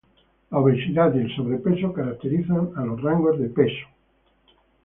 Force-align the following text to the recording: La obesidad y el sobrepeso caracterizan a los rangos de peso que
La 0.49 0.57
obesidad 0.57 1.13
y 1.13 1.19
el 1.19 1.35
sobrepeso 1.35 1.93
caracterizan 1.93 2.71
a 2.75 2.83
los 2.83 2.99
rangos 3.03 3.37
de 3.37 3.49
peso 3.49 3.85
que 4.47 4.55